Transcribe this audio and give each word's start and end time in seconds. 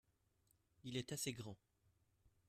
Il 0.83 0.97
est 0.97 1.11
assez 1.13 1.31
grand. 1.31 1.55